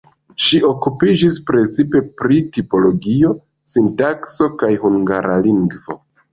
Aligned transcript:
Ŝi 0.43 0.61
okupiĝis 0.69 1.37
precipe 1.49 2.01
pri 2.23 2.41
tipologio, 2.57 3.37
sintakso 3.77 4.51
kaj 4.65 4.73
hungara 4.87 5.41
lingvo. 5.49 6.03